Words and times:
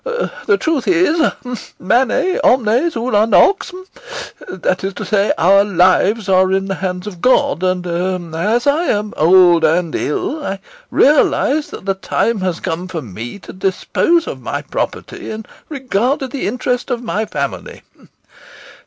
The 0.47 0.57
truth 0.59 0.87
is, 0.87 1.21
manet 1.77 2.39
omnes 2.43 2.97
una 2.97 3.27
nox, 3.27 3.71
that 4.49 4.83
is 4.83 4.95
to 4.95 5.05
say, 5.05 5.31
our 5.37 5.63
lives 5.63 6.27
are 6.27 6.51
in 6.51 6.65
the 6.65 6.73
hands 6.81 7.05
of 7.05 7.21
God, 7.21 7.61
and 7.61 7.85
as 8.35 8.65
I 8.65 8.85
am 8.85 9.13
old 9.15 9.63
and 9.63 9.93
ill, 9.93 10.43
I 10.43 10.57
realise 10.89 11.67
that 11.67 11.85
the 11.85 11.93
time 11.93 12.39
has 12.39 12.59
come 12.59 12.87
for 12.87 13.03
me 13.03 13.37
to 13.45 13.53
dispose 13.53 14.25
of 14.25 14.41
my 14.41 14.63
property 14.63 15.29
in 15.29 15.45
regard 15.69 16.21
to 16.21 16.27
the 16.27 16.47
interests 16.47 16.89
of 16.89 17.03
my 17.03 17.25
family. 17.27 17.83